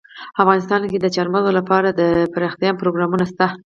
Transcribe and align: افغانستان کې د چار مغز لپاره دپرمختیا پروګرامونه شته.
افغانستان 0.41 0.81
کې 0.91 0.97
د 0.99 1.05
چار 1.15 1.27
مغز 1.33 1.49
لپاره 1.59 1.87
دپرمختیا 1.99 2.71
پروګرامونه 2.81 3.25
شته. 3.31 3.47